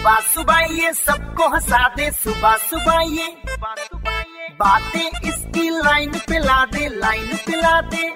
सुबह 0.00 0.20
सुबह 0.24 0.60
ये 0.74 0.92
सबको 0.96 1.46
हंसा 1.54 1.78
दे 1.94 2.10
सुबह 2.12 2.54
सुबह 2.58 3.00
ये 3.06 3.26
बातें 4.60 5.28
इसकी 5.28 5.68
लाइन 5.70 6.12
पे 6.28 6.38
ला 6.38 6.64
दे 6.66 6.88
लाइन 6.94 7.36
पे 7.46 7.56
ला 7.56 7.80
दे। 7.90 8.06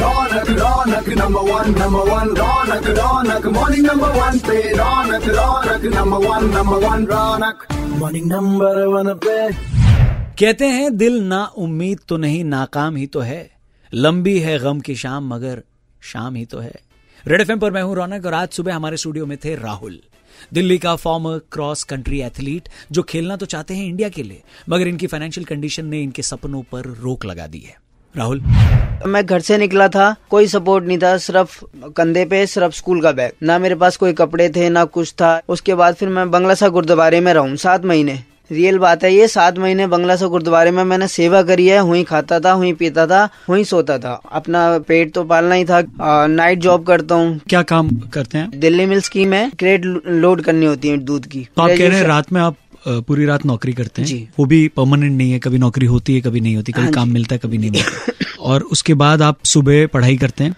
Raunak 0.00 0.50
Raunak 0.60 1.08
number 1.18 1.46
one 1.50 1.70
number 1.78 2.10
one 2.10 2.34
Raunak 2.38 2.88
Raunak 2.98 3.46
morning 3.56 3.86
number 3.86 4.18
one 4.18 4.38
पे। 4.48 4.58
Raunak 4.74 5.28
Raunak 5.28 5.84
number 5.94 6.26
one 6.26 6.50
number 6.56 6.86
one 6.86 7.06
Raunak 7.12 7.66
morning 8.00 8.26
number 8.32 8.84
one 8.88 9.14
पे। 9.26 9.38
कहते 10.42 10.72
हैं 10.74 10.96
दिल 10.96 11.22
ना 11.24 11.44
उम्मीद 11.58 12.00
तो 12.08 12.16
नहीं 12.16 12.44
नाकाम 12.46 12.96
ही 12.96 13.06
तो 13.06 13.20
है। 13.20 13.40
लंबी 13.92 14.38
है 14.40 14.58
गम 14.58 14.80
की 14.80 14.96
शाम 14.96 15.32
मगर 15.34 15.62
शाम 16.02 16.34
ही 16.34 16.44
तो 16.46 16.58
है। 16.58 16.74
रेड 17.24 17.40
एफ़ 17.40 17.58
पर 17.58 17.70
मैं 17.70 17.82
हूँ 17.82 17.96
रौनक 17.96 18.26
और 18.26 18.34
आज 18.34 18.48
सुबह 18.52 18.76
हमारे 18.76 18.96
स्टूडियो 18.96 19.26
में 19.26 19.38
थे 19.38 19.54
राहुल। 19.56 20.00
दिल्ली 20.52 20.78
का 20.78 20.94
फॉर्मर 20.96 21.40
क्रॉस 21.52 21.82
कंट्री 21.84 22.20
एथलीट 22.20 22.68
जो 22.92 23.02
खेलना 23.02 23.36
तो 23.36 23.46
चाहते 23.46 23.74
हैं 23.74 23.86
इंडिया 23.86 24.08
के 24.08 24.22
लिए, 24.22 24.42
मगर 24.68 24.88
इनकी 24.88 25.06
फाइनेंशियल 25.06 25.44
कंडीशन 25.44 25.86
ने 25.86 26.02
इनके 26.02 26.22
सपनों 26.22 26.62
पर 26.62 26.94
रोक 27.02 27.24
लगा 27.24 27.46
दी 27.46 27.58
है। 27.58 27.76
राहुल? 28.14 28.40
मैं 29.06 29.24
घर 29.26 29.40
से 29.40 29.56
निकला 29.58 29.88
था, 29.88 30.14
कोई 30.30 30.46
सपोर्ट 30.46 30.84
नहीं 30.84 30.98
था, 30.98 31.16
सिर्फ़ 31.18 31.64
कंधे 31.96 32.24
पे, 32.24 32.46
सिर्फ़ 32.46 32.74
स्कूल 32.74 33.02
का 33.02 33.12
बैग 33.12 33.32
ना 33.42 33.58
मेरे 33.58 33.74
पास 33.74 33.96
कोई 33.96 34.12
कपड़े 34.12 34.48
थे, 34.48 34.68
ना 34.68 34.84
कुछ 34.84 35.12
था। 35.12 35.40
उसके 35.48 35.74
बाद 35.74 35.94
फिर 35.94 36.08
मैं 36.08 36.30
बंगला 36.30 36.54
सा 36.54 36.68
गुरुद्वारे 36.68 37.20
में 37.20 37.32
रहूँ 37.34 37.56
सात 37.56 37.84
महीने। 37.84 38.18
रियल 38.50 38.78
बात 38.78 39.04
है 39.04 39.12
ये 39.14 39.26
सात 39.28 39.58
महीने 39.58 39.86
बंगला 39.86 40.16
सा 40.16 40.26
गुरुद्वारे 40.26 40.70
में 40.70 40.82
मैंने 40.84 41.08
सेवा 41.08 41.42
करी 41.42 41.66
है 41.66 41.80
वहीं 41.82 42.04
खाता 42.04 42.38
था 42.40 42.54
वहीं 42.54 42.72
पीता 42.74 43.06
था 43.06 43.28
वहीं 43.48 43.64
सोता 43.64 43.98
था। 43.98 44.12
अपना 44.32 44.66
पेट 44.78 45.12
तो 45.14 45.24
पालना 45.24 45.54
ही 45.54 45.64
था 45.64 45.78
आ, 46.00 46.26
नाइट 46.26 46.58
जॉब 46.58 46.86
करता 46.86 47.14
हूँ। 47.14 47.40
क्या 47.48 47.62
काम 47.64 47.88
करते 48.12 48.38
हैं? 48.38 48.60
दिल्ली 48.60 48.86
मिल 48.86 49.00
स्कीम 49.00 49.32
है 49.32 49.50
क्रेट 49.58 49.84
लोड 50.06 50.42
करनी 50.42 50.66
होती 50.66 50.88
है 50.88 50.96
दूध 50.98 51.26
की। 51.26 51.46
तो 51.56 51.62
आप 51.62 51.68
कह 51.68 51.88
रहे 51.88 51.98
हैं 51.98 52.06
रात 52.06 52.32
में 52.32 52.40
आप 52.40 52.56
पूरी 52.86 53.24
रात 53.26 53.44
नौकरी 53.46 53.72
करते 53.72 54.02
हैं? 54.02 54.32
वो 54.38 54.44
भी 54.46 54.66
परमानेंट 54.68 55.16
नहीं 55.16 55.32
है 55.32 55.38
कभी 55.38 55.58
नौकरी 55.58 55.86
होती 55.86 56.14
है 56.14 56.20
कभी 56.20 56.40
नहीं 56.40 56.56
होती 56.56 56.72
कभी 56.72 56.82
हाँ 56.82 56.92
काम 56.92 57.08
मिलता 57.08 57.34
है 57.34 57.38
कभी 57.38 57.58
नहीं 57.58 57.70
मिलता। 57.70 58.12
और 58.40 58.62
उसके 58.62 58.94
बाद 58.94 59.22
आप 59.22 59.44
सुबह 59.44 59.86
पढ़ाई 59.86 60.16
करते 60.16 60.44
हैं। 60.44 60.54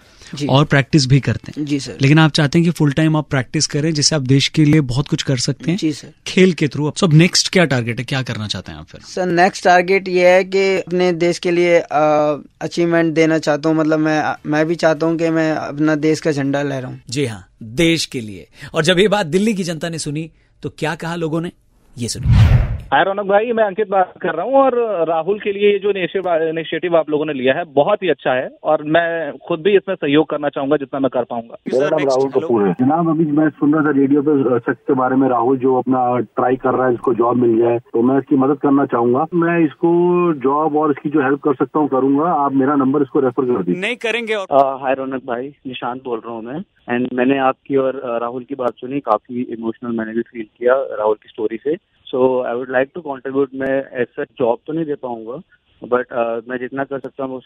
और 0.49 0.65
प्रैक्टिस 0.65 1.05
भी 1.07 1.19
करते 1.19 1.51
हैं। 1.51 1.65
जी 1.65 1.79
सर 1.79 1.97
लेकिन 2.01 2.19
आप 2.19 2.31
चाहते 2.31 2.59
हैं 2.59 2.65
कि 2.65 2.71
फुल 2.71 2.91
टाइम 2.91 3.17
आप 3.17 3.29
प्रैक्टिस 3.29 3.67
करें 3.67 3.93
जिससे 3.93 4.15
आप 4.15 4.21
देश 4.23 4.47
के 4.47 4.65
लिए 4.65 4.81
बहुत 4.83 5.07
कुछ 5.07 5.23
कर 5.23 5.37
सकते 5.39 5.71
हैं। 5.71 5.77
जी 5.77 5.91
सर 5.93 6.13
खेल 6.27 6.53
के 6.53 6.67
थ्रू 6.67 6.91
सब 6.97 7.13
नेक्स्ट 7.13 7.49
क्या 7.49 7.65
टारगेट 7.65 7.99
है? 7.99 8.05
क्या 8.05 8.21
करना 8.21 8.47
चाहते 8.47 8.71
हैं 8.71 8.79
आप 8.79 8.87
फिर? 8.87 9.01
सर 9.07 9.25
नेक्स्ट 9.25 9.63
टारगेट 9.63 10.07
ये 10.07 10.29
है 10.29 10.43
कि 10.43 10.65
अपने 10.77 11.11
देश 11.13 11.39
के 11.39 11.51
लिए 11.51 11.79
अचीवमेंट 11.79 13.13
देना 13.13 13.37
चाहता 13.39 13.69
हूँ। 13.69 13.77
मतलब 13.77 13.99
मैं 13.99 14.21
मैं 14.45 14.65
भी 14.65 14.75
चाहता 14.75 15.05
हूँ 15.05 15.17
कि 15.17 15.29
मैं 15.29 15.51
अपना 15.51 15.95
देश 15.97 16.19
का 16.19 16.31
झंडा 16.31 16.61
लहराऊं। 16.63 16.97
जी 17.09 17.25
हाँ 17.25 17.47
देश 17.63 18.05
के 18.05 18.21
लिए। 18.21 18.47
और 18.73 18.83
जब 18.83 18.99
ये 18.99 19.07
बात 19.07 19.25
दिल्ली 19.27 19.53
की 19.53 19.63
जनता 19.63 19.89
ने 19.89 19.99
सुनी 19.99 20.29
तो 20.63 20.69
क्या 20.69 20.95
कहा 20.95 21.15
लोगों 21.15 21.41
ने? 21.41 21.51
ये 21.97 22.07
सुनिए 22.09 22.70
हाय 22.91 23.03
रौनक 23.05 23.25
भाई 23.25 23.51
मैं 23.53 23.63
अंकित 23.63 23.87
बात 23.89 24.13
कर 24.21 24.35
रहा 24.35 24.45
हूँ 24.45 24.55
और 24.55 24.75
राहुल 25.07 25.37
के 25.39 25.51
लिए 25.53 25.71
ये 25.71 25.77
जो 25.79 25.89
इनिशिएटिव 25.91 26.95
आप 26.97 27.09
लोगों 27.09 27.25
ने 27.25 27.33
लिया 27.33 27.53
है 27.53 27.63
बहुत 27.75 28.01
ही 28.03 28.09
अच्छा 28.09 28.33
है 28.33 28.49
और 28.63 28.83
मैं 28.85 29.37
खुद 29.47 29.61
भी 29.63 29.75
इसमें 29.77 29.93
सहयोग 29.95 30.27
करना 30.29 30.49
चाहूँगा 30.49 30.77
जितना 30.77 30.99
मैं 30.99 31.09
कर 31.09 31.23
पाऊँगा। 31.23 31.57
मेरा 31.67 31.89
नाम 31.89 32.01
राहुल 32.01 32.29
कपूर 32.31 32.67
है। 32.67 32.73
जनाब 32.79 33.09
अभी 33.09 33.25
मैं 33.31 33.47
सुन 33.51 33.73
रहा 33.73 33.83
था 33.85 33.91
रेडियो 33.99 34.21
पे 34.21 34.59
शख्स 34.59 34.81
के 34.87 34.93
बारे 34.93 35.15
में 35.15 35.27
राहुल 35.29 35.57
जो 35.59 35.77
अपना 35.77 36.01
ट्राई 36.19 36.55
कर 36.57 36.73
रहा 36.73 36.87
है 36.87 36.93
इसको 36.93 37.13
जॉब 37.13 37.37
मिल 37.41 37.57
जाए 37.59 37.77
तो 37.93 38.01
मैं 38.01 38.17
इसकी 38.17 38.35
मदद 38.37 38.59
करना 38.63 38.85
चाहूँगा। 38.87 39.25
मैं 39.35 39.57
इसको 39.65 39.93
जॉब 40.41 40.75
और 40.77 40.91
इसकी 40.91 41.09
जो 41.09 41.23
हेल्प 41.23 41.41
कर 41.43 41.55
सकता 41.55 41.79
हूँ 41.79 41.87
करूँगा। 41.89 42.33
आप 42.35 42.53
मेरा 42.63 42.75
नंबर 42.83 43.01
इसको 43.01 43.19
रेफर 43.19 43.45
कर 43.45 43.63
दीजिए। 43.63 43.81
नहीं 43.81 43.95
करेंगे 44.03 44.43
हाय 44.83 44.95
रौनक 44.95 45.25
भाई 45.27 45.47
निशांत 45.67 46.03
बोल 46.05 46.21
रहा 46.25 46.33
हूँ 46.33 46.43
मैं। 46.43 46.59
एंड 46.89 47.07
मैंने 47.13 47.37
आपकी 47.39 47.75
और 47.77 48.01
राहुल 48.21 48.43
की 48.43 48.55
बात 48.55 48.75
सुनी 48.75 48.99
काफ़ी 49.01 49.41
इमोशनल 49.51 49.97
मैंने 49.97 50.13
भी 50.13 50.21
फील 50.23 50.45
किया 50.45 50.73
राहुल 50.91 51.15
की 51.15 51.29
स्टोरी 51.29 51.59
से। 51.63 51.77
So 52.11 52.19
I 52.43 52.55
would 52.55 52.71
like 52.71 52.91
to 52.95 53.01
contribute 53.01 53.49
मैं 53.55 53.75
ऐसा 54.01 54.23
जॉब 54.39 54.59
तो 54.67 54.73
नहीं 54.73 54.85
दे 54.85 54.95
पाऊँगा 54.95 55.41
बट 55.81 56.07
uh, 56.13 56.49
मैं 56.49 56.57
जितना 56.59 56.83
कर 56.83 56.99
सकता 56.99 57.23
हूँ 57.23 57.41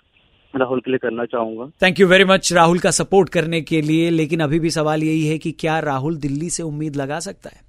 राहुल 0.54 0.80
के 0.80 0.92
लिए 0.92 0.98
करना 0.98 1.26
चाहूँगा। 1.26 1.66
Thank 1.82 2.00
you 2.00 2.08
very 2.08 2.24
much 2.26 2.52
Rahul 2.54 2.80
का 2.80 2.92
सपोर्ट 2.92 3.30
करने 3.30 3.62
के 3.62 3.82
लिए 3.82 4.10
लेकिन 4.10 4.40
अभी 4.40 4.60
भी 4.60 4.70
सवाल 4.72 5.04
यही 5.04 5.26
है 5.28 5.38
कि 5.38 5.52
क्या 5.60 5.80
राहुल 5.82 6.18
दिल्ली 6.18 6.50
से 6.50 6.64
उम्मीद 6.64 6.96
लगा 6.96 7.20
सकता 7.20 7.50
है? 7.50 7.64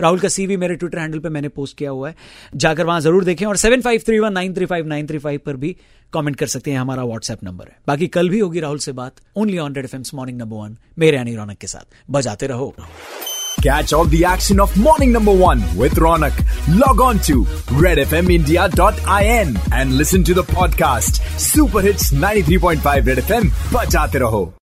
राहुल 0.00 0.18
का 0.20 0.28
सीवी 0.28 0.56
मेरे 0.56 0.74
ट्विटर 0.76 0.98
हैंडल 0.98 1.18
पे 1.18 1.28
मैंने 1.28 1.48
पोस्ट 1.48 1.76
किया 1.78 1.90
हुआ 1.90 2.08
है। 2.08 2.14
जाकर 2.56 2.86
वहाँ 2.86 3.00
ज़रूर 3.00 3.24
देखें 3.24 3.44
और 3.46 3.56
seven 3.56 3.80
five 3.80 4.00
three 4.06 4.18
one 4.18 4.32
nine 4.32 4.54
three 4.54 4.66
five 4.66 4.86
nine 4.86 5.06
three 5.06 5.18
five 5.18 5.40
पर 5.46 5.56
भी 5.56 5.76
कमेंट 6.12 6.36
कर 6.36 6.46
सकते 6.46 6.70
हैं 6.70 6.78
हमारा 6.78 7.04
व्हाट्सएप 7.04 7.44
नंबर 7.44 7.64
है। 7.64 7.76
बाकी 7.88 8.06
कल 8.08 8.28
भी 8.28 8.38
होगी 8.38 8.60
राहुल 8.60 8.78
से 8.78 8.92
बात 8.94 9.20
only 9.36 9.58
on 9.58 9.74
red 9.74 9.84
F 9.84 9.96
morning 10.14 10.38
number 10.38 10.56
one 10.56 10.76
मेरे 10.98 11.16
यानी 11.16 11.36
रौनक 11.36 11.58
के 11.58 11.66
साथ। 11.66 11.96
बजाते 12.10 12.46
रहो। 12.46 12.74
Catch 13.66 13.92
all 13.92 14.04
the 14.04 14.24
action 14.24 14.60
of 14.60 14.76
morning 14.78 15.10
number 15.10 15.34
one 15.34 15.58
with 15.76 15.94
Ronak. 15.94 16.36
Log 16.78 17.00
on 17.00 17.18
to 17.22 17.42
redfmindia.in 17.82 19.58
and 19.72 19.96
listen 19.98 20.22
to 20.22 20.34
the 20.34 20.44
podcast 20.44 21.18
Super 21.36 21.80
Hits 21.80 22.12
93.5 22.12 22.84
Red 22.84 23.18
FM. 23.18 23.50
Bajate 23.72 24.20
raho. 24.20 24.65